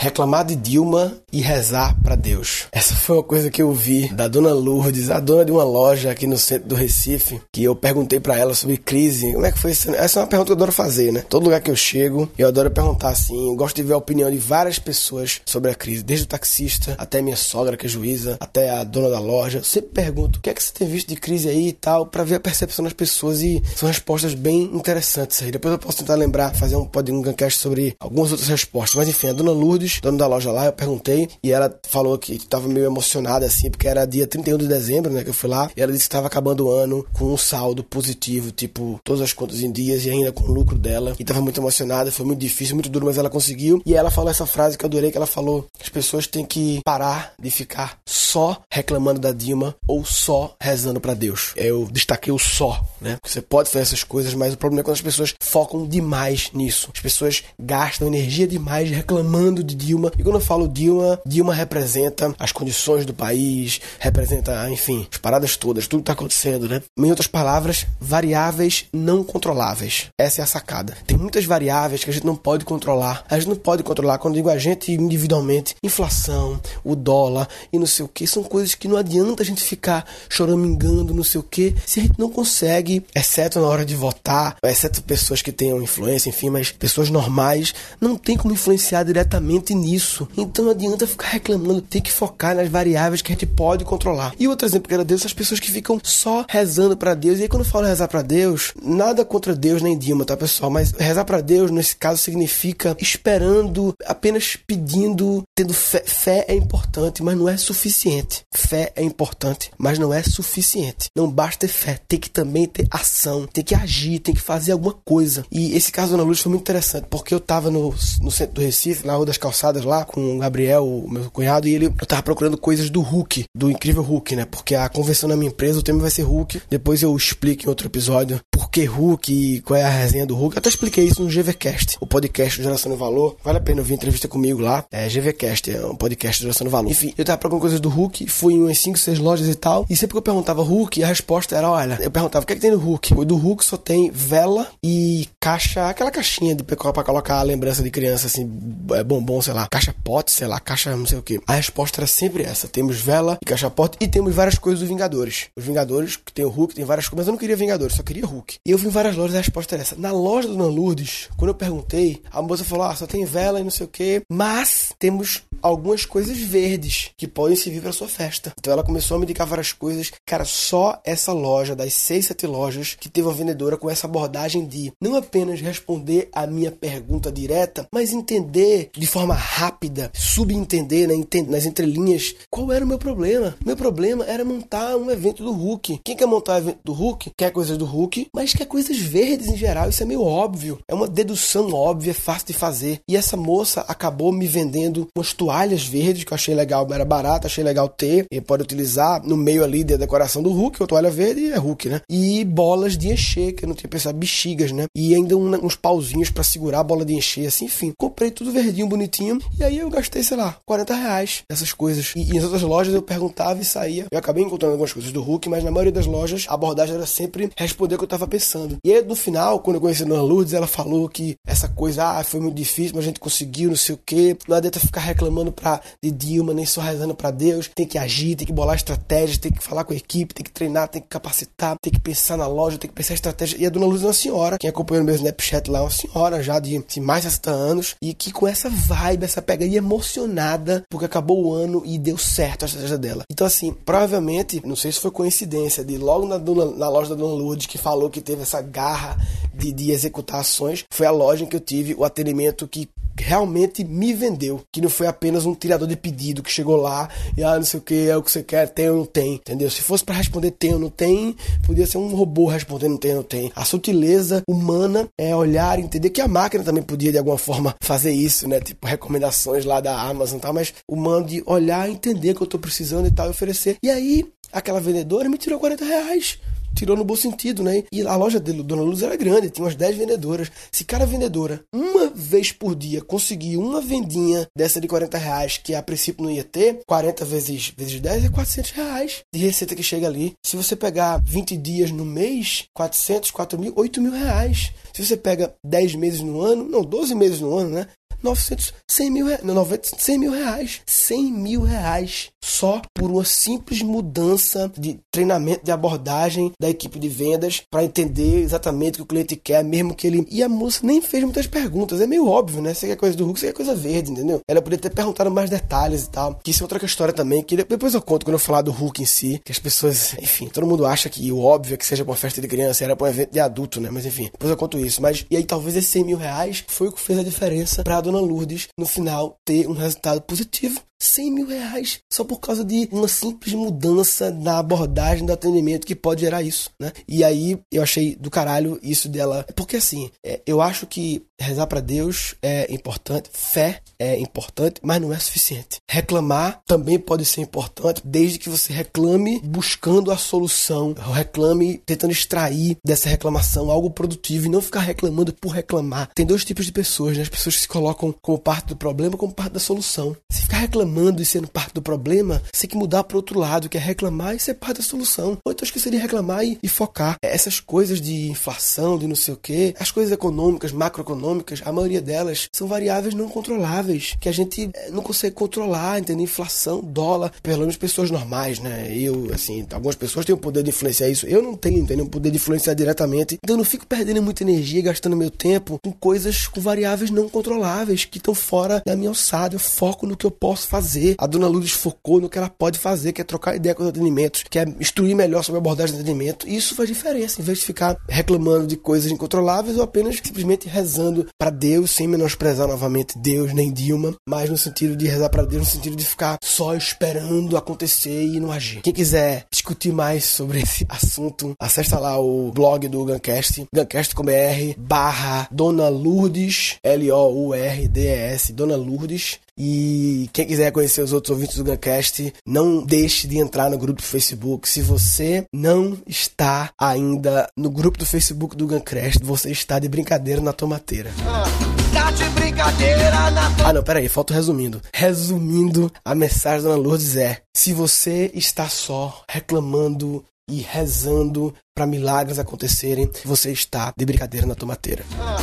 reclamar 0.00 0.46
de 0.46 0.56
Dilma 0.56 1.12
e 1.30 1.42
rezar 1.42 1.94
para 2.02 2.16
Deus. 2.16 2.64
Essa 2.72 2.94
foi 2.94 3.16
uma 3.16 3.22
coisa 3.22 3.50
que 3.50 3.60
eu 3.60 3.70
vi 3.70 4.08
da 4.08 4.28
dona 4.28 4.50
Lourdes, 4.50 5.10
a 5.10 5.20
dona 5.20 5.44
de 5.44 5.52
uma 5.52 5.62
loja 5.62 6.10
aqui 6.10 6.26
no 6.26 6.38
centro 6.38 6.70
do 6.70 6.74
Recife, 6.74 7.38
que 7.52 7.62
eu 7.62 7.76
perguntei 7.76 8.18
para 8.18 8.34
ela 8.34 8.54
sobre 8.54 8.78
crise. 8.78 9.34
Como 9.34 9.44
é 9.44 9.52
que 9.52 9.58
foi 9.58 9.72
isso? 9.72 9.90
Essa 9.94 10.20
é 10.20 10.22
uma 10.22 10.28
pergunta 10.28 10.46
que 10.46 10.52
eu 10.52 10.56
adoro 10.56 10.72
fazer, 10.72 11.12
né? 11.12 11.22
Todo 11.28 11.44
lugar 11.44 11.60
que 11.60 11.70
eu 11.70 11.76
chego, 11.76 12.26
eu 12.38 12.48
adoro 12.48 12.70
perguntar 12.70 13.10
assim. 13.10 13.54
gosto 13.54 13.76
de 13.76 13.82
ver 13.82 13.92
a 13.92 13.98
opinião 13.98 14.30
de 14.30 14.38
várias 14.38 14.78
pessoas 14.78 15.42
sobre 15.44 15.70
a 15.70 15.74
crise, 15.74 16.02
desde 16.02 16.24
o 16.24 16.28
taxista 16.28 16.94
até 16.96 17.20
minha 17.20 17.36
sogra, 17.36 17.76
que 17.76 17.84
é 17.84 17.88
juíza, 17.88 18.38
até 18.40 18.70
a 18.70 18.82
dona 18.82 19.10
da 19.10 19.20
loja. 19.20 19.58
Eu 19.58 19.64
sempre 19.64 19.90
pergunto 19.90 20.38
o 20.38 20.42
que 20.42 20.48
é 20.48 20.54
que 20.54 20.62
você 20.62 20.72
tem 20.72 20.88
visto 20.88 21.08
de 21.08 21.16
crise 21.16 21.46
aí 21.46 21.68
e 21.68 21.72
tal, 21.74 22.06
para 22.06 22.24
ver 22.24 22.36
a 22.36 22.40
percepção 22.40 22.84
das 22.84 22.94
pessoas 22.94 23.42
e 23.42 23.62
são 23.76 23.86
respostas 23.86 24.32
bem 24.32 24.62
interessantes 24.62 25.42
aí. 25.42 25.50
Depois 25.50 25.72
eu 25.72 25.78
posso 25.78 25.98
tentar 25.98 26.14
lembrar, 26.14 26.54
fazer 26.54 26.76
um 26.76 26.86
podcast 26.86 27.60
sobre 27.60 27.94
algumas 28.00 28.30
outras 28.30 28.48
respostas. 28.48 28.96
Mas 28.96 29.08
enfim, 29.08 29.28
a 29.28 29.32
dona 29.34 29.52
Lourdes, 29.52 29.89
dona 30.00 30.18
da 30.18 30.26
loja 30.26 30.52
lá, 30.52 30.66
eu 30.66 30.72
perguntei 30.72 31.28
e 31.42 31.52
ela 31.52 31.74
falou 31.88 32.16
que 32.18 32.34
estava 32.34 32.68
meio 32.68 32.86
emocionada 32.86 33.46
assim, 33.46 33.70
porque 33.70 33.88
era 33.88 34.04
dia 34.06 34.26
31 34.26 34.58
de 34.58 34.68
dezembro, 34.68 35.12
né, 35.12 35.22
que 35.22 35.30
eu 35.30 35.34
fui 35.34 35.48
lá, 35.48 35.70
e 35.76 35.80
ela 35.80 35.92
disse 35.92 36.04
que 36.04 36.08
estava 36.08 36.26
acabando 36.26 36.66
o 36.66 36.70
ano 36.70 37.06
com 37.12 37.32
um 37.32 37.36
saldo 37.36 37.82
positivo, 37.82 38.50
tipo, 38.50 39.00
todas 39.04 39.22
as 39.22 39.32
contas 39.32 39.60
em 39.60 39.70
dias 39.70 40.04
e 40.04 40.10
ainda 40.10 40.32
com 40.32 40.44
o 40.44 40.52
lucro 40.52 40.78
dela. 40.78 41.14
E 41.18 41.22
estava 41.22 41.40
muito 41.40 41.60
emocionada, 41.60 42.12
foi 42.12 42.26
muito 42.26 42.40
difícil, 42.40 42.74
muito 42.74 42.90
duro, 42.90 43.06
mas 43.06 43.18
ela 43.18 43.30
conseguiu. 43.30 43.82
E 43.84 43.94
ela 43.94 44.10
falou 44.10 44.30
essa 44.30 44.46
frase 44.46 44.76
que 44.76 44.84
eu 44.84 44.88
adorei, 44.88 45.10
que 45.10 45.16
ela 45.16 45.26
falou: 45.26 45.66
as 45.80 45.88
pessoas 45.88 46.26
têm 46.26 46.44
que 46.44 46.80
parar 46.84 47.32
de 47.40 47.50
ficar 47.50 47.98
só 48.06 48.60
reclamando 48.70 49.20
da 49.20 49.32
Dilma 49.32 49.74
ou 49.86 50.04
só 50.04 50.54
rezando 50.60 51.00
para 51.00 51.14
Deus. 51.14 51.52
Eu 51.56 51.88
destaquei 51.90 52.32
o 52.32 52.38
só, 52.38 52.84
né? 53.00 53.18
Você 53.24 53.40
pode 53.40 53.70
fazer 53.70 53.82
essas 53.82 54.04
coisas, 54.04 54.34
mas 54.34 54.54
o 54.54 54.58
problema 54.58 54.80
é 54.80 54.84
quando 54.84 54.94
as 54.94 55.00
pessoas 55.00 55.34
focam 55.40 55.86
demais 55.86 56.50
nisso. 56.52 56.90
As 56.94 57.00
pessoas 57.00 57.42
gastam 57.58 58.08
energia 58.08 58.46
demais 58.46 58.90
reclamando 58.90 59.62
de 59.62 59.74
Dilma. 59.80 60.12
E 60.18 60.22
quando 60.22 60.36
eu 60.36 60.40
falo 60.40 60.68
Dilma, 60.68 61.18
Dilma 61.24 61.54
representa 61.54 62.34
as 62.38 62.52
condições 62.52 63.06
do 63.06 63.14
país, 63.14 63.80
representa, 63.98 64.68
enfim, 64.70 65.06
as 65.10 65.18
paradas 65.18 65.56
todas, 65.56 65.86
tudo 65.86 66.00
que 66.00 66.06
tá 66.06 66.12
acontecendo, 66.12 66.68
né? 66.68 66.82
Em 66.98 67.10
outras 67.10 67.26
palavras, 67.26 67.86
variáveis 67.98 68.84
não 68.92 69.24
controláveis. 69.24 70.08
Essa 70.18 70.42
é 70.42 70.44
a 70.44 70.46
sacada. 70.46 70.96
Tem 71.06 71.16
muitas 71.16 71.44
variáveis 71.44 72.04
que 72.04 72.10
a 72.10 72.12
gente 72.12 72.26
não 72.26 72.36
pode 72.36 72.64
controlar. 72.64 73.24
A 73.28 73.38
gente 73.38 73.48
não 73.48 73.56
pode 73.56 73.82
controlar, 73.82 74.18
quando 74.18 74.34
digo 74.34 74.50
a 74.50 74.58
gente 74.58 74.92
individualmente, 74.92 75.74
inflação, 75.82 76.60
o 76.84 76.94
dólar 76.94 77.48
e 77.72 77.78
não 77.78 77.86
sei 77.86 78.04
o 78.04 78.08
que, 78.08 78.26
são 78.26 78.42
coisas 78.42 78.74
que 78.74 78.88
não 78.88 78.96
adianta 78.96 79.42
a 79.42 79.46
gente 79.46 79.62
ficar 79.62 80.06
choramingando, 80.28 81.14
não 81.14 81.24
sei 81.24 81.40
o 81.40 81.44
que, 81.44 81.74
se 81.86 82.00
a 82.00 82.02
gente 82.02 82.18
não 82.18 82.30
consegue, 82.30 83.04
exceto 83.14 83.60
na 83.60 83.66
hora 83.66 83.84
de 83.84 83.94
votar, 83.94 84.56
exceto 84.62 85.02
pessoas 85.02 85.42
que 85.42 85.52
tenham 85.52 85.82
influência, 85.82 86.28
enfim, 86.28 86.50
mas 86.50 86.70
pessoas 86.70 87.10
normais, 87.10 87.74
não 88.00 88.16
tem 88.16 88.36
como 88.36 88.52
influenciar 88.52 89.04
diretamente 89.04 89.69
nisso. 89.74 90.28
Então 90.36 90.64
não 90.64 90.72
adianta 90.72 91.06
ficar 91.06 91.28
reclamando, 91.28 91.80
tem 91.80 92.00
que 92.00 92.12
focar 92.12 92.54
nas 92.54 92.68
variáveis 92.68 93.22
que 93.22 93.32
a 93.32 93.34
gente 93.34 93.46
pode 93.46 93.84
controlar. 93.84 94.34
E 94.38 94.48
outro 94.48 94.66
exemplo 94.66 94.88
que 94.88 94.94
era 94.94 95.04
Deus, 95.04 95.24
as 95.24 95.32
pessoas 95.32 95.60
que 95.60 95.70
ficam 95.70 96.00
só 96.02 96.44
rezando 96.48 96.96
para 96.96 97.14
Deus. 97.14 97.38
E 97.38 97.42
aí 97.42 97.48
quando 97.48 97.64
eu 97.64 97.70
falo 97.70 97.86
rezar 97.86 98.08
para 98.08 98.22
Deus, 98.22 98.72
nada 98.82 99.24
contra 99.24 99.54
Deus 99.54 99.82
nem 99.82 99.96
Dilma, 99.96 100.24
tá 100.24 100.36
pessoal? 100.36 100.70
Mas 100.70 100.92
rezar 100.92 101.24
para 101.24 101.40
Deus 101.40 101.70
nesse 101.70 101.96
caso 101.96 102.22
significa 102.22 102.96
esperando, 103.00 103.94
apenas 104.04 104.56
pedindo, 104.66 105.42
tendo 105.54 105.72
fé. 105.72 106.02
Fé 106.06 106.44
é 106.48 106.54
importante, 106.54 107.22
mas 107.22 107.36
não 107.36 107.48
é 107.48 107.56
suficiente. 107.56 108.42
Fé 108.52 108.92
é 108.96 109.02
importante, 109.02 109.70
mas 109.78 109.98
não 109.98 110.12
é 110.12 110.22
suficiente. 110.22 111.08
Não 111.14 111.30
basta 111.30 111.60
ter 111.60 111.68
fé, 111.68 111.98
tem 112.08 112.18
que 112.18 112.30
também 112.30 112.66
ter 112.66 112.86
ação, 112.90 113.46
tem 113.46 113.62
que 113.62 113.74
agir, 113.74 114.18
tem 114.18 114.34
que 114.34 114.40
fazer 114.40 114.72
alguma 114.72 114.94
coisa. 115.04 115.44
E 115.50 115.76
esse 115.76 115.92
caso 115.92 116.16
da 116.16 116.22
Luz 116.22 116.40
foi 116.40 116.50
muito 116.50 116.62
interessante, 116.62 117.06
porque 117.10 117.34
eu 117.34 117.40
tava 117.40 117.70
no, 117.70 117.94
no 118.20 118.30
centro 118.30 118.54
do 118.54 118.60
Recife, 118.62 119.06
na 119.06 119.14
Rua 119.14 119.26
das 119.26 119.36
Calçadas 119.36 119.59
lá, 119.84 120.04
com 120.04 120.36
o 120.36 120.38
Gabriel, 120.38 120.86
o 120.86 121.10
meu 121.10 121.30
cunhado, 121.30 121.68
e 121.68 121.74
ele 121.74 121.86
eu 121.86 122.06
tava 122.06 122.22
procurando 122.22 122.56
coisas 122.56 122.90
do 122.90 123.00
Hulk, 123.00 123.44
do 123.54 123.70
incrível 123.70 124.02
Hulk, 124.02 124.36
né? 124.36 124.44
Porque 124.44 124.74
a 124.74 124.88
convenção 124.88 125.28
na 125.28 125.36
minha 125.36 125.50
empresa, 125.50 125.78
o 125.78 125.82
tema 125.82 126.00
vai 126.00 126.10
ser 126.10 126.22
Hulk. 126.22 126.62
Depois 126.68 127.02
eu 127.02 127.16
explico 127.16 127.64
em 127.64 127.68
outro 127.68 127.86
episódio 127.86 128.40
por 128.50 128.70
que 128.70 128.84
Hulk 128.84 129.32
e 129.32 129.60
qual 129.60 129.78
é 129.78 129.84
a 129.84 129.88
resenha 129.88 130.26
do 130.26 130.34
Hulk. 130.34 130.56
Eu 130.56 130.60
até 130.60 130.68
expliquei 130.68 131.04
isso 131.04 131.22
no 131.22 131.28
GVCast, 131.28 131.96
o 132.00 132.06
podcast 132.06 132.58
do 132.58 132.64
Geração 132.64 132.90
do 132.90 132.98
Valor. 132.98 133.36
Vale 133.44 133.58
a 133.58 133.60
pena 133.60 133.80
ouvir 133.80 133.94
entrevista 133.94 134.28
comigo 134.28 134.60
lá. 134.60 134.84
É 134.90 135.08
GVCast, 135.08 135.70
é 135.70 135.86
um 135.86 135.96
podcast 135.96 136.40
do 136.40 136.42
Geração 136.42 136.64
do 136.64 136.70
Valor. 136.70 136.90
Enfim, 136.90 137.12
eu 137.16 137.24
tava 137.24 137.38
procurando 137.38 137.60
coisas 137.60 137.80
do 137.80 137.88
Hulk, 137.88 138.26
fui 138.28 138.54
em 138.54 138.62
umas 138.62 138.78
5, 138.78 138.98
6 138.98 139.18
lojas 139.18 139.48
e 139.48 139.54
tal. 139.54 139.86
E 139.88 139.96
sempre 139.96 140.14
que 140.14 140.18
eu 140.18 140.22
perguntava 140.22 140.62
Hulk, 140.62 141.02
a 141.02 141.06
resposta 141.06 141.56
era: 141.56 141.70
olha, 141.70 141.98
eu 142.00 142.10
perguntava 142.10 142.42
o 142.42 142.46
que, 142.46 142.52
é 142.52 142.56
que 142.56 142.62
tem 142.62 142.70
no 142.70 142.78
Hulk. 142.78 143.14
O 143.14 143.24
do 143.24 143.36
Hulk 143.36 143.64
só 143.64 143.76
tem 143.76 144.10
vela 144.10 144.66
e 144.82 145.28
caixa, 145.40 145.88
aquela 145.88 146.10
caixinha 146.10 146.54
de 146.54 146.62
pra 146.62 146.76
colocar 146.76 147.38
a 147.38 147.42
lembrança 147.42 147.82
de 147.82 147.90
criança, 147.90 148.26
assim, 148.26 148.48
é 148.92 149.02
bombom, 149.02 149.40
sei 149.50 149.54
lá, 149.54 149.66
caixa 149.68 149.94
pote, 150.04 150.30
sei 150.30 150.46
lá, 150.46 150.60
caixa 150.60 150.96
não 150.96 151.06
sei 151.06 151.18
o 151.18 151.22
que. 151.22 151.40
A 151.44 151.54
resposta 151.54 152.00
era 152.00 152.06
sempre 152.06 152.44
essa: 152.44 152.68
temos 152.68 153.00
vela 153.00 153.36
e 153.42 153.44
caixa 153.44 153.68
pote 153.68 153.98
e 154.00 154.06
temos 154.06 154.32
várias 154.32 154.56
coisas 154.56 154.78
dos 154.78 154.88
Vingadores. 154.88 155.48
Os 155.56 155.64
Vingadores, 155.64 156.16
que 156.16 156.32
tem 156.32 156.44
o 156.44 156.48
Hulk, 156.48 156.74
tem 156.74 156.84
várias 156.84 157.08
coisas, 157.08 157.24
mas 157.24 157.26
eu 157.26 157.32
não 157.32 157.38
queria 157.38 157.56
Vingadores, 157.56 157.96
só 157.96 158.02
queria 158.02 158.24
Hulk. 158.24 158.58
E 158.64 158.70
eu 158.70 158.78
vi 158.78 158.86
em 158.86 158.90
várias 158.90 159.16
lojas 159.16 159.34
a 159.34 159.38
resposta 159.38 159.74
era 159.74 159.82
essa. 159.82 159.96
Na 159.96 160.12
loja 160.12 160.46
do 160.46 160.56
Dona 160.56 160.70
Lourdes, 160.70 161.28
quando 161.36 161.48
eu 161.48 161.54
perguntei, 161.54 162.22
a 162.30 162.40
moça 162.40 162.62
falou: 162.62 162.84
ah, 162.84 162.94
só 162.94 163.06
tem 163.06 163.24
vela 163.24 163.58
e 163.60 163.64
não 163.64 163.70
sei 163.70 163.86
o 163.86 163.88
que, 163.88 164.22
mas 164.30 164.92
temos 164.98 165.42
algumas 165.62 166.04
coisas 166.04 166.38
verdes 166.38 167.10
que 167.16 167.28
podem 167.28 167.56
servir 167.56 167.80
para 167.80 167.92
sua 167.92 168.08
festa. 168.08 168.52
Então 168.58 168.72
ela 168.72 168.82
começou 168.82 169.16
a 169.16 169.18
me 169.18 169.24
indicar 169.24 169.46
várias 169.46 169.72
coisas. 169.72 170.10
Cara, 170.26 170.44
só 170.44 171.00
essa 171.04 171.32
loja, 171.32 171.76
das 171.76 171.94
seis, 171.94 172.26
sete 172.26 172.46
lojas, 172.46 172.96
que 172.98 173.08
teve 173.08 173.28
uma 173.28 173.34
vendedora 173.34 173.76
com 173.76 173.90
essa 173.90 174.06
abordagem 174.06 174.66
de 174.66 174.92
não 175.00 175.14
apenas 175.16 175.60
responder 175.60 176.28
a 176.32 176.46
minha 176.46 176.70
pergunta 176.72 177.30
direta, 177.30 177.86
mas 177.92 178.12
entender 178.12 178.90
de 178.96 179.06
forma 179.06 179.34
rápida, 179.34 180.10
subentender 180.14 181.08
né, 181.08 181.14
nas 181.48 181.66
entrelinhas 181.66 182.34
qual 182.50 182.72
era 182.72 182.84
o 182.84 182.88
meu 182.88 182.98
problema. 182.98 183.56
Meu 183.64 183.76
problema 183.76 184.24
era 184.24 184.44
montar 184.44 184.96
um 184.96 185.10
evento 185.10 185.44
do 185.44 185.52
Hulk. 185.52 186.00
Quem 186.04 186.16
quer 186.16 186.26
montar 186.26 186.54
um 186.54 186.58
evento 186.58 186.80
do 186.84 186.92
Hulk 186.92 187.30
quer 187.36 187.50
coisas 187.50 187.76
do 187.76 187.84
Hulk, 187.84 188.28
mas 188.34 188.52
quer 188.52 188.66
coisas 188.66 188.98
verdes 188.98 189.48
em 189.48 189.56
geral. 189.56 189.88
Isso 189.88 190.02
é 190.02 190.06
meio 190.06 190.22
óbvio. 190.22 190.78
É 190.88 190.94
uma 190.94 191.08
dedução 191.08 191.72
óbvia, 191.72 192.14
fácil 192.14 192.48
de 192.48 192.52
fazer. 192.52 193.00
E 193.08 193.16
essa 193.16 193.36
moça 193.36 193.84
acabou 193.88 194.32
me 194.32 194.46
vendendo 194.46 195.08
umas 195.14 195.32
toalhas 195.32 195.49
verdes 195.86 196.24
que 196.24 196.32
eu 196.32 196.34
achei 196.34 196.54
legal, 196.54 196.86
era 196.92 197.04
barato, 197.04 197.46
achei 197.46 197.64
legal 197.64 197.88
ter. 197.88 198.26
E 198.30 198.40
pode 198.40 198.62
utilizar 198.62 199.22
no 199.24 199.36
meio 199.36 199.64
ali 199.64 199.84
da 199.84 199.96
decoração 199.96 200.42
do 200.42 200.52
Hulk, 200.52 200.82
a 200.82 200.86
toalha 200.86 201.10
verde 201.10 201.52
é 201.52 201.56
Hulk, 201.56 201.88
né? 201.88 202.00
E 202.08 202.44
bolas 202.44 202.96
de 202.96 203.08
encher, 203.12 203.52
que 203.52 203.64
eu 203.64 203.68
não 203.68 203.74
tinha 203.74 203.88
pensado, 203.88 204.18
bexigas, 204.18 204.72
né? 204.72 204.84
E 204.96 205.14
ainda 205.14 205.36
um, 205.36 205.54
uns 205.64 205.76
pauzinhos 205.76 206.30
para 206.30 206.42
segurar 206.42 206.80
a 206.80 206.84
bola 206.84 207.04
de 207.04 207.14
encher, 207.14 207.46
assim, 207.46 207.66
enfim. 207.66 207.92
Comprei 207.96 208.30
tudo 208.30 208.52
verdinho, 208.52 208.86
bonitinho. 208.86 209.38
E 209.58 209.64
aí 209.64 209.78
eu 209.78 209.90
gastei, 209.90 210.22
sei 210.22 210.36
lá, 210.36 210.56
40 210.66 210.94
reais 210.94 211.42
nessas 211.50 211.72
coisas. 211.72 212.12
E, 212.16 212.30
e 212.30 212.34
nas 212.34 212.44
outras 212.44 212.62
lojas 212.62 212.94
eu 212.94 213.02
perguntava 213.02 213.60
e 213.60 213.64
saía. 213.64 214.06
Eu 214.10 214.18
acabei 214.18 214.44
encontrando 214.44 214.72
algumas 214.72 214.92
coisas 214.92 215.10
do 215.12 215.22
Hulk, 215.22 215.48
mas 215.48 215.64
na 215.64 215.70
maioria 215.70 215.92
das 215.92 216.06
lojas 216.06 216.46
a 216.48 216.54
abordagem 216.54 216.94
era 216.94 217.06
sempre 217.06 217.50
responder 217.56 217.94
o 217.94 217.98
que 217.98 218.04
eu 218.04 218.08
tava 218.08 218.26
pensando. 218.26 218.78
E 218.84 218.92
aí 218.92 219.02
no 219.02 219.16
final, 219.16 219.60
quando 219.60 219.76
eu 219.76 219.80
conheci 219.80 220.02
a 220.02 220.06
Dona 220.06 220.22
Lourdes, 220.22 220.52
ela 220.52 220.66
falou 220.66 221.08
que 221.08 221.36
essa 221.46 221.68
coisa, 221.68 222.18
ah, 222.18 222.24
foi 222.24 222.40
muito 222.40 222.56
difícil, 222.56 222.92
mas 222.94 223.04
a 223.04 223.08
gente 223.08 223.20
conseguiu, 223.20 223.70
não 223.70 223.76
sei 223.76 223.94
o 223.94 224.00
quê. 224.04 224.36
Não 224.46 224.56
adianta 224.56 224.80
ficar 224.80 225.00
reclamando 225.00 225.39
pra, 225.50 225.80
de 226.02 226.10
Dilma, 226.10 226.52
nem 226.52 226.66
só 226.66 226.80
rezando 226.80 227.14
pra 227.14 227.30
Deus. 227.30 227.70
Tem 227.74 227.86
que 227.86 227.98
agir, 227.98 228.36
tem 228.36 228.46
que 228.46 228.52
bolar 228.52 228.76
estratégias, 228.76 229.38
tem 229.38 229.50
que 229.52 229.62
falar 229.62 229.84
com 229.84 229.92
a 229.92 229.96
equipe, 229.96 230.34
tem 230.34 230.44
que 230.44 230.50
treinar, 230.50 230.88
tem 230.88 231.00
que 231.00 231.08
capacitar, 231.08 231.76
tem 231.80 231.92
que 231.92 232.00
pensar 232.00 232.36
na 232.36 232.46
loja, 232.46 232.78
tem 232.78 232.88
que 232.88 232.94
pensar 232.94 233.14
estratégia. 233.14 233.56
E 233.58 233.66
a 233.66 233.70
Dona 233.70 233.86
Lourdes 233.86 234.04
é 234.04 234.06
uma 234.06 234.12
senhora, 234.12 234.58
quem 234.58 234.68
acompanhou 234.68 235.02
no 235.02 235.06
meu 235.06 235.14
Snapchat 235.14 235.70
lá, 235.70 235.78
é 235.78 235.82
uma 235.82 235.90
senhora 235.90 236.42
já 236.42 236.58
de, 236.58 236.78
de 236.78 237.00
mais 237.00 237.22
de 237.22 237.30
60 237.30 237.50
anos, 237.50 237.96
e 238.02 238.12
que 238.12 238.32
com 238.32 238.46
essa 238.46 238.68
vibe, 238.68 239.24
essa 239.24 239.40
pegada 239.40 239.74
emocionada, 239.74 240.84
porque 240.88 241.06
acabou 241.06 241.44
o 241.44 241.52
ano 241.52 241.82
e 241.84 241.98
deu 241.98 242.18
certo 242.18 242.64
a 242.64 242.66
estratégia 242.66 242.98
dela. 242.98 243.24
Então, 243.30 243.46
assim, 243.46 243.72
provavelmente, 243.72 244.60
não 244.64 244.76
sei 244.76 244.92
se 244.92 245.00
foi 245.00 245.10
coincidência, 245.10 245.84
de 245.84 245.96
logo 245.98 246.26
na, 246.26 246.38
na 246.38 246.88
loja 246.88 247.10
da 247.10 247.14
Dona 247.14 247.34
Lourdes 247.34 247.66
que 247.66 247.78
falou 247.78 248.10
que 248.10 248.20
teve 248.20 248.42
essa 248.42 248.60
garra 248.60 249.16
de, 249.54 249.72
de 249.72 249.90
executar 249.90 250.40
ações, 250.40 250.84
foi 250.90 251.06
a 251.06 251.10
loja 251.10 251.44
em 251.44 251.46
que 251.46 251.56
eu 251.56 251.60
tive 251.60 251.94
o 251.94 252.04
atendimento 252.04 252.66
que 252.66 252.88
realmente 253.20 253.84
me 253.84 254.12
vendeu. 254.12 254.62
Que 254.72 254.80
não 254.80 254.90
foi 254.90 255.06
apenas 255.06 255.46
um 255.46 255.54
tirador 255.54 255.86
de 255.86 255.96
pedido 255.96 256.42
que 256.42 256.50
chegou 256.50 256.76
lá 256.76 257.08
e 257.36 257.42
ah, 257.42 257.56
não 257.56 257.64
sei 257.64 257.78
o 257.78 257.82
que, 257.82 258.08
é 258.08 258.16
o 258.16 258.22
que 258.22 258.30
você 258.30 258.42
quer, 258.42 258.68
tem 258.68 258.88
ou 258.90 258.98
não 258.98 259.06
tem, 259.06 259.34
entendeu? 259.34 259.70
Se 259.70 259.82
fosse 259.82 260.04
para 260.04 260.14
responder 260.14 260.50
tem 260.52 260.74
ou 260.74 260.78
não 260.78 260.90
tem, 260.90 261.36
podia 261.66 261.86
ser 261.86 261.98
um 261.98 262.14
robô 262.14 262.46
respondendo 262.46 262.98
tem 262.98 263.12
ou 263.12 263.18
não 263.18 263.22
tem. 263.22 263.52
A 263.54 263.64
sutileza 263.64 264.42
humana 264.48 265.08
é 265.18 265.34
olhar 265.34 265.78
e 265.78 265.82
entender 265.82 266.10
que 266.10 266.20
a 266.20 266.28
máquina 266.28 266.64
também 266.64 266.82
podia 266.82 267.12
de 267.12 267.18
alguma 267.18 267.38
forma 267.38 267.74
fazer 267.82 268.12
isso, 268.12 268.48
né? 268.48 268.60
Tipo 268.60 268.86
recomendações 268.86 269.64
lá 269.64 269.80
da 269.80 270.00
Amazon 270.00 270.38
e 270.38 270.40
tal, 270.40 270.52
mas 270.52 270.74
humano 270.88 271.26
de 271.26 271.42
olhar, 271.46 271.88
entender 271.88 272.34
que 272.34 272.42
eu 272.42 272.46
tô 272.46 272.58
precisando 272.58 273.06
e 273.06 273.10
tal 273.10 273.26
e 273.26 273.30
oferecer. 273.30 273.76
E 273.82 273.90
aí, 273.90 274.26
aquela 274.52 274.80
vendedora 274.80 275.28
me 275.28 275.38
tirou 275.38 275.58
40 275.58 275.84
reais 275.84 276.38
tirou 276.74 276.96
no 276.96 277.04
bom 277.04 277.16
sentido, 277.16 277.62
né? 277.62 277.84
E 277.92 278.02
a 278.02 278.16
loja 278.16 278.40
dele, 278.40 278.62
Dona 278.62 278.82
Luz, 278.82 279.02
era 279.02 279.16
grande, 279.16 279.50
tinha 279.50 279.64
umas 279.64 279.74
10 279.74 279.96
vendedoras. 279.96 280.50
Se 280.70 280.84
cada 280.84 281.06
vendedora, 281.06 281.62
uma 281.74 282.08
vez 282.08 282.52
por 282.52 282.74
dia, 282.74 283.00
conseguir 283.00 283.56
uma 283.56 283.80
vendinha 283.80 284.46
dessa 284.56 284.80
de 284.80 284.88
40 284.88 285.18
reais, 285.18 285.58
que 285.58 285.74
a 285.74 285.82
princípio 285.82 286.24
não 286.24 286.30
ia 286.30 286.44
ter, 286.44 286.80
40 286.86 287.24
vezes, 287.24 287.72
vezes 287.76 288.00
10 288.00 288.24
é 288.24 288.28
400 288.28 288.70
reais 288.72 289.20
de 289.32 289.40
receita 289.40 289.74
que 289.74 289.82
chega 289.82 290.06
ali. 290.06 290.32
Se 290.44 290.56
você 290.56 290.74
pegar 290.74 291.20
20 291.24 291.56
dias 291.56 291.90
no 291.90 292.04
mês, 292.04 292.64
400, 292.74 293.30
4 293.30 293.58
mil, 293.58 293.72
8 293.76 294.00
mil 294.00 294.12
reais. 294.12 294.72
Se 294.92 295.04
você 295.04 295.16
pega 295.16 295.54
10 295.64 295.94
meses 295.94 296.20
no 296.20 296.40
ano, 296.40 296.64
não, 296.64 296.82
12 296.82 297.14
meses 297.14 297.40
no 297.40 297.56
ano, 297.56 297.70
né? 297.70 297.86
900, 298.22 298.74
100 298.88 299.10
mil, 299.10 299.26
não, 299.42 299.54
90, 299.54 299.96
100 299.98 300.18
mil 300.18 300.32
reais. 300.32 300.80
100 300.86 301.32
mil 301.32 301.62
reais 301.62 302.30
só 302.42 302.80
por 302.94 303.10
uma 303.10 303.24
simples 303.24 303.82
mudança 303.82 304.70
de 304.76 304.98
treinamento, 305.10 305.64
de 305.64 305.70
abordagem 305.70 306.52
da 306.60 306.68
equipe 306.68 306.98
de 306.98 307.08
vendas 307.08 307.62
para 307.70 307.84
entender 307.84 308.40
exatamente 308.42 308.94
o 308.94 308.96
que 308.96 309.02
o 309.02 309.06
cliente 309.06 309.36
quer, 309.36 309.62
mesmo 309.62 309.94
que 309.94 310.06
ele. 310.06 310.26
E 310.30 310.42
a 310.42 310.48
moça 310.48 310.80
nem 310.82 311.00
fez 311.00 311.22
muitas 311.22 311.46
perguntas. 311.46 312.00
É 312.00 312.06
meio 312.06 312.26
óbvio, 312.26 312.62
né? 312.62 312.74
Você 312.74 312.86
quer 312.86 312.96
coisa 312.96 313.16
do 313.16 313.24
Hulk, 313.24 313.40
você 313.40 313.46
quer 313.48 313.52
coisa 313.52 313.74
verde, 313.74 314.10
entendeu? 314.10 314.40
Ela 314.48 314.62
poderia 314.62 314.82
ter 314.82 314.90
perguntado 314.90 315.30
mais 315.30 315.50
detalhes 315.50 316.04
e 316.04 316.10
tal. 316.10 316.38
Que 316.42 316.50
isso 316.50 316.62
é 316.62 316.64
outra 316.64 316.84
história 316.84 317.12
também, 317.12 317.42
que 317.42 317.56
depois 317.56 317.94
eu 317.94 318.02
conto 318.02 318.24
quando 318.24 318.34
eu 318.34 318.38
falar 318.38 318.62
do 318.62 318.70
Hulk 318.70 319.02
em 319.02 319.06
si, 319.06 319.40
que 319.44 319.52
as 319.52 319.58
pessoas, 319.58 320.14
enfim, 320.14 320.48
todo 320.48 320.66
mundo 320.66 320.86
acha 320.86 321.08
que 321.08 321.30
o 321.30 321.42
óbvio 321.42 321.74
é 321.74 321.76
que 321.76 321.86
seja 321.86 322.04
pra 322.04 322.12
uma 322.12 322.16
festa 322.16 322.40
de 322.40 322.48
criança, 322.48 322.84
era 322.84 322.96
pra 322.96 323.06
um 323.06 323.10
evento 323.10 323.32
de 323.32 323.40
adulto, 323.40 323.80
né? 323.80 323.90
Mas 323.90 324.06
enfim, 324.06 324.24
depois 324.24 324.50
eu 324.50 324.56
conto 324.56 324.78
isso. 324.78 325.02
Mas, 325.02 325.24
e 325.30 325.36
aí 325.36 325.44
talvez 325.44 325.76
esses 325.76 325.90
100 325.90 326.04
mil 326.04 326.16
reais 326.16 326.64
foi 326.66 326.88
o 326.88 326.92
que 326.92 327.00
fez 327.00 327.18
a 327.18 327.22
diferença 327.22 327.82
pra 327.82 327.98
dona 328.10 328.20
Lourdes, 328.20 328.68
no 328.76 328.86
final, 328.86 329.38
ter 329.44 329.68
um 329.68 329.72
resultado 329.72 330.20
positivo 330.22 330.80
100 331.00 331.30
mil 331.30 331.46
reais 331.46 332.00
só 332.12 332.22
por 332.22 332.38
causa 332.38 332.64
de 332.64 332.88
uma 332.92 333.08
simples 333.08 333.54
mudança 333.54 334.30
na 334.30 334.58
abordagem 334.58 335.24
do 335.24 335.32
atendimento 335.32 335.86
que 335.86 335.94
pode 335.94 336.20
gerar 336.20 336.42
isso, 336.42 336.70
né? 336.78 336.92
E 337.08 337.24
aí 337.24 337.58
eu 337.72 337.82
achei 337.82 338.14
do 338.14 338.30
caralho 338.30 338.78
isso 338.82 339.08
dela. 339.08 339.46
Porque 339.56 339.76
assim, 339.76 340.10
é, 340.24 340.40
eu 340.46 340.60
acho 340.60 340.86
que 340.86 341.22
rezar 341.40 341.66
para 341.66 341.80
Deus 341.80 342.34
é 342.42 342.72
importante, 342.72 343.30
fé 343.32 343.80
é 343.98 344.18
importante, 344.18 344.80
mas 344.82 345.00
não 345.00 345.12
é 345.12 345.18
suficiente. 345.18 345.78
Reclamar 345.88 346.60
também 346.66 346.98
pode 346.98 347.24
ser 347.24 347.40
importante, 347.40 348.02
desde 348.04 348.38
que 348.38 348.50
você 348.50 348.72
reclame 348.72 349.40
buscando 349.40 350.10
a 350.10 350.18
solução, 350.18 350.94
reclame 351.14 351.80
tentando 351.86 352.12
extrair 352.12 352.76
dessa 352.84 353.08
reclamação 353.08 353.70
algo 353.70 353.90
produtivo 353.90 354.46
e 354.46 354.50
não 354.50 354.60
ficar 354.60 354.80
reclamando 354.80 355.32
por 355.32 355.50
reclamar. 355.50 356.10
Tem 356.14 356.26
dois 356.26 356.44
tipos 356.44 356.66
de 356.66 356.72
pessoas, 356.72 357.16
né? 357.16 357.22
As 357.22 357.28
pessoas 357.28 357.56
que 357.56 357.62
se 357.62 357.68
colocam 357.68 358.14
como 358.20 358.38
parte 358.38 358.68
do 358.68 358.76
problema, 358.76 359.16
como 359.16 359.32
parte 359.32 359.52
da 359.52 359.60
solução. 359.60 360.16
Se 360.30 360.42
ficar 360.42 360.58
reclamando 360.58 360.89
reclamando 360.90 361.22
e 361.22 361.24
sendo 361.24 361.48
parte 361.48 361.72
do 361.72 361.80
problema, 361.80 362.42
você 362.52 362.62
tem 362.62 362.70
que 362.70 362.76
mudar 362.76 363.04
para 363.04 363.16
outro 363.16 363.38
lado, 363.38 363.68
que 363.68 363.78
é 363.78 363.80
reclamar 363.80 364.34
e 364.34 364.40
ser 364.40 364.54
parte 364.54 364.78
da 364.78 364.82
solução. 364.82 365.38
Ou 365.44 365.52
então 365.52 365.70
que 365.70 365.78
seria 365.78 366.00
reclamar 366.00 366.44
e, 366.44 366.58
e 366.60 366.68
focar. 366.68 367.16
Essas 367.22 367.60
coisas 367.60 368.00
de 368.00 368.28
inflação, 368.28 368.98
de 368.98 369.06
não 369.06 369.14
sei 369.14 369.34
o 369.34 369.36
que, 369.36 369.72
as 369.78 369.92
coisas 369.92 370.12
econômicas, 370.12 370.72
macroeconômicas, 370.72 371.62
a 371.64 371.70
maioria 371.70 372.00
delas 372.00 372.48
são 372.52 372.66
variáveis 372.66 373.14
não 373.14 373.28
controláveis, 373.28 374.16
que 374.18 374.28
a 374.28 374.32
gente 374.32 374.68
eh, 374.74 374.90
não 374.90 375.00
consegue 375.00 375.34
controlar, 375.34 376.00
entende? 376.00 376.22
Inflação, 376.22 376.80
dólar, 376.80 377.32
pelo 377.40 377.60
menos 377.60 377.76
pessoas 377.76 378.10
normais, 378.10 378.58
né? 378.58 378.92
Eu, 378.92 379.30
assim, 379.32 379.64
algumas 379.72 379.94
pessoas 379.94 380.26
têm 380.26 380.34
o 380.34 380.38
poder 380.38 380.64
de 380.64 380.70
influenciar 380.70 381.08
isso. 381.08 381.26
Eu 381.26 381.40
não 381.40 381.54
tenho, 381.54 381.78
entende? 381.78 382.02
O 382.02 382.08
poder 382.08 382.30
de 382.30 382.36
influenciar 382.36 382.74
diretamente. 382.74 383.38
Então 383.42 383.54
eu 383.54 383.58
não 383.58 383.64
fico 383.64 383.86
perdendo 383.86 384.22
muita 384.22 384.42
energia, 384.42 384.82
gastando 384.82 385.16
meu 385.16 385.30
tempo 385.30 385.78
com 385.84 385.92
coisas, 385.92 386.48
com 386.48 386.60
variáveis 386.60 387.10
não 387.10 387.28
controláveis, 387.28 388.04
que 388.04 388.18
estão 388.18 388.34
fora 388.34 388.82
da 388.84 388.96
minha 388.96 389.10
alçada. 389.10 389.54
Eu 389.54 389.60
foco 389.60 390.06
no 390.06 390.16
que 390.16 390.26
eu 390.26 390.30
posso 390.30 390.66
fazer 390.66 390.79
fazer. 390.80 391.14
A 391.18 391.26
dona 391.26 391.46
Lourdes 391.46 391.72
focou 391.72 392.20
no 392.20 392.28
que 392.28 392.38
ela 392.38 392.48
pode 392.48 392.78
fazer, 392.78 393.12
que 393.12 393.20
é 393.20 393.24
trocar 393.24 393.54
ideia 393.54 393.74
com 393.74 393.82
os 393.82 393.88
atendimentos, 393.88 394.44
que 394.48 394.58
é 394.58 394.64
instruir 394.80 395.14
melhor 395.14 395.44
sobre 395.44 395.58
a 395.58 395.60
abordagem 395.60 395.94
de 395.94 396.00
atendimento. 396.00 396.48
E 396.48 396.56
isso 396.56 396.74
faz 396.74 396.88
diferença, 396.88 397.40
em 397.40 397.44
vez 397.44 397.58
de 397.58 397.64
ficar 397.64 397.96
reclamando 398.08 398.66
de 398.66 398.76
coisas 398.76 399.10
incontroláveis 399.10 399.76
ou 399.76 399.82
apenas 399.82 400.16
simplesmente 400.16 400.68
rezando 400.68 401.26
para 401.38 401.50
Deus, 401.50 401.90
sem 401.90 402.08
menosprezar 402.08 402.66
novamente 402.66 403.18
Deus 403.18 403.52
nem 403.52 403.72
Dilma, 403.72 404.14
mas 404.28 404.48
no 404.48 404.58
sentido 404.58 404.96
de 404.96 405.06
rezar 405.06 405.28
para 405.28 405.44
Deus, 405.44 405.62
no 405.62 405.68
sentido 405.68 405.96
de 405.96 406.04
ficar 406.04 406.38
só 406.42 406.74
esperando 406.74 407.56
acontecer 407.56 408.24
e 408.24 408.40
não 408.40 408.50
agir. 408.50 408.80
Quem 408.82 408.92
quiser 408.92 409.46
discutir 409.70 409.92
mais 409.92 410.24
sobre 410.24 410.60
esse 410.62 410.84
assunto, 410.88 411.54
acessa 411.58 411.98
lá 411.98 412.18
o 412.18 412.50
blog 412.50 412.88
do 412.88 413.04
Guncast, 413.04 413.66
guncast.com.br 413.72 414.74
barra 414.76 415.48
Dona 415.50 415.88
Lourdes, 415.88 416.76
L-O-U-R-D-E-S, 416.82 418.52
Dona 418.52 418.76
Lourdes. 418.76 419.38
E 419.62 420.30
quem 420.32 420.46
quiser 420.46 420.72
conhecer 420.72 421.02
os 421.02 421.12
outros 421.12 421.30
ouvintes 421.30 421.56
do 421.56 421.64
Guncast, 421.64 422.32
não 422.46 422.82
deixe 422.82 423.28
de 423.28 423.36
entrar 423.36 423.68
no 423.68 423.76
grupo 423.76 424.00
do 424.00 424.06
Facebook. 424.06 424.66
Se 424.66 424.80
você 424.80 425.44
não 425.52 425.98
está 426.06 426.70
ainda 426.78 427.46
no 427.54 427.70
grupo 427.70 427.98
do 427.98 428.06
Facebook 428.06 428.56
do 428.56 428.66
Guncast, 428.66 429.22
você 429.22 429.50
está 429.50 429.78
de 429.78 429.86
brincadeira 429.86 430.40
na 430.40 430.54
tomateira. 430.54 431.10
Ah, 431.26 431.69
tá 431.92 432.10
de 432.10 432.24
brincadeira 432.30 433.30
na 433.30 433.42
tomateira. 433.42 433.68
Ah, 433.68 433.72
não, 433.72 433.82
peraí, 433.82 434.08
falta 434.08 434.34
resumindo. 434.34 434.80
Resumindo, 434.94 435.92
a 436.04 436.14
mensagem 436.14 436.62
da 436.62 436.70
Dona 436.70 436.82
Lourdes 436.82 437.16
é: 437.16 437.42
se 437.54 437.72
você 437.72 438.30
está 438.34 438.68
só 438.68 439.22
reclamando 439.28 440.24
e 440.48 440.60
rezando 440.60 441.54
para 441.74 441.86
milagres 441.86 442.38
acontecerem, 442.38 443.08
você 443.24 443.52
está 443.52 443.92
de 443.96 444.04
brincadeira 444.04 444.46
na 444.46 444.54
tomateira. 444.54 445.04
Ah, 445.20 445.36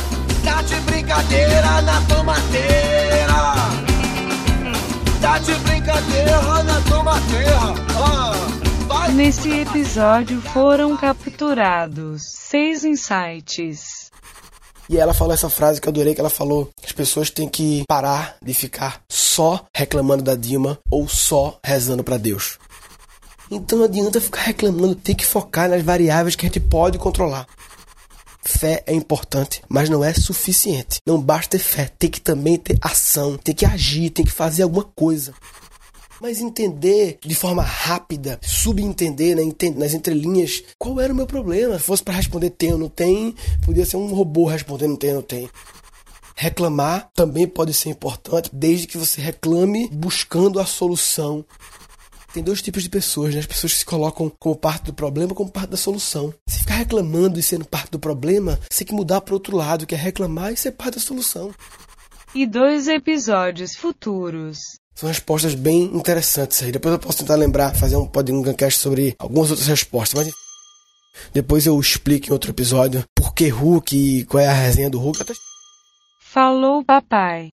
tá 0.44 0.62
de 0.62 0.74
brincadeira 0.80 1.82
na 1.82 2.00
tomateira 2.02 2.98
tá 5.20 5.38
de 5.38 5.54
brincadeira 5.56 6.62
na 6.62 6.80
tomateira. 6.82 7.58
Ah, 8.90 9.08
Nesse 9.12 9.50
episódio 9.50 10.40
foram 10.40 10.96
capturados 10.96 12.22
seis 12.24 12.84
insights. 12.84 14.10
E 14.88 14.96
ela 14.96 15.12
falou 15.12 15.34
essa 15.34 15.50
frase 15.50 15.80
que 15.80 15.88
eu 15.88 15.90
adorei, 15.90 16.14
que 16.14 16.20
ela 16.20 16.30
falou: 16.30 16.70
as 16.82 16.92
pessoas 16.92 17.30
têm 17.30 17.48
que 17.48 17.84
parar 17.86 18.36
de 18.42 18.54
ficar 18.54 19.02
só 19.08 19.66
reclamando 19.74 20.22
da 20.22 20.34
Dilma 20.34 20.78
ou 20.90 21.06
só 21.06 21.58
rezando 21.62 22.02
para 22.02 22.16
Deus. 22.16 22.58
Então 23.50 23.78
não 23.78 23.84
adianta 23.86 24.20
ficar 24.20 24.42
reclamando, 24.42 24.94
tem 24.94 25.14
que 25.14 25.24
focar 25.24 25.68
nas 25.68 25.82
variáveis 25.82 26.36
que 26.36 26.44
a 26.44 26.48
gente 26.48 26.60
pode 26.60 26.98
controlar. 26.98 27.46
Fé 28.42 28.82
é 28.86 28.94
importante, 28.94 29.62
mas 29.68 29.90
não 29.90 30.02
é 30.02 30.14
suficiente. 30.14 31.00
Não 31.06 31.20
basta 31.20 31.50
ter 31.50 31.58
fé, 31.58 31.90
tem 31.98 32.08
que 32.08 32.20
também 32.20 32.56
ter 32.56 32.78
ação, 32.80 33.36
tem 33.36 33.54
que 33.54 33.66
agir, 33.66 34.10
tem 34.10 34.24
que 34.24 34.32
fazer 34.32 34.62
alguma 34.62 34.84
coisa. 34.84 35.34
Mas 36.20 36.40
entender 36.40 37.18
de 37.24 37.34
forma 37.34 37.62
rápida, 37.62 38.38
subentender 38.42 39.36
né, 39.36 39.42
nas 39.76 39.94
entrelinhas 39.94 40.62
qual 40.78 41.00
era 41.00 41.12
o 41.12 41.16
meu 41.16 41.26
problema. 41.26 41.78
Se 41.78 41.84
fosse 41.84 42.02
para 42.02 42.14
responder 42.14 42.50
tem 42.50 42.72
ou 42.72 42.78
não 42.78 42.88
tem, 42.88 43.34
podia 43.64 43.86
ser 43.86 43.96
um 43.96 44.12
robô 44.12 44.46
respondendo 44.46 44.96
tem 44.96 45.10
ou 45.10 45.16
não 45.16 45.22
tem. 45.22 45.48
Reclamar 46.34 47.10
também 47.14 47.46
pode 47.46 47.74
ser 47.74 47.90
importante, 47.90 48.50
desde 48.52 48.86
que 48.86 48.96
você 48.96 49.20
reclame 49.20 49.88
buscando 49.92 50.60
a 50.60 50.66
solução 50.66 51.44
tem 52.32 52.42
dois 52.42 52.60
tipos 52.60 52.82
de 52.82 52.90
pessoas, 52.90 53.34
né? 53.34 53.40
As 53.40 53.46
pessoas 53.46 53.72
que 53.72 53.78
se 53.78 53.84
colocam 53.86 54.30
como 54.38 54.54
parte 54.54 54.84
do 54.84 54.94
problema 54.94 55.34
como 55.34 55.50
parte 55.50 55.70
da 55.70 55.76
solução. 55.76 56.32
Se 56.46 56.58
ficar 56.58 56.74
reclamando 56.74 57.38
e 57.38 57.42
sendo 57.42 57.64
parte 57.64 57.90
do 57.90 57.98
problema, 57.98 58.60
você 58.70 58.84
tem 58.84 58.88
que 58.88 58.94
mudar 58.94 59.22
para 59.22 59.34
outro 59.34 59.56
lado, 59.56 59.86
que 59.86 59.94
é 59.94 59.98
reclamar 59.98 60.52
e 60.52 60.56
ser 60.56 60.72
parte 60.72 60.96
da 60.96 61.00
solução. 61.00 61.52
E 62.34 62.46
dois 62.46 62.86
episódios 62.86 63.74
futuros. 63.74 64.67
São 64.98 65.08
respostas 65.08 65.54
bem 65.54 65.84
interessantes 65.84 66.60
aí. 66.60 66.72
Depois 66.72 66.92
eu 66.92 66.98
posso 66.98 67.18
tentar 67.18 67.36
lembrar, 67.36 67.72
fazer 67.72 67.94
um 67.94 68.04
podcast 68.04 68.80
sobre 68.80 69.14
algumas 69.16 69.48
outras 69.48 69.68
respostas, 69.68 70.24
mas 70.24 70.34
depois 71.32 71.66
eu 71.66 71.78
explico 71.78 72.26
em 72.26 72.32
outro 72.32 72.50
episódio 72.50 73.04
por 73.14 73.32
que 73.32 73.46
Hulk 73.48 73.96
e 73.96 74.24
qual 74.24 74.42
é 74.42 74.48
a 74.48 74.52
resenha 74.52 74.90
do 74.90 74.98
Hulk. 74.98 75.20
Falou, 76.20 76.84
papai. 76.84 77.50